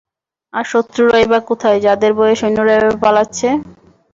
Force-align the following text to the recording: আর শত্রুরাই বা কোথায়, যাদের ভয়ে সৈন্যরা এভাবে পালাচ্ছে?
আর 0.53 0.65
শত্রুরাই 0.71 1.25
বা 1.31 1.39
কোথায়, 1.49 1.79
যাদের 1.85 2.11
ভয়ে 2.17 2.35
সৈন্যরা 2.39 2.71
এভাবে 2.75 2.97
পালাচ্ছে? 3.03 3.47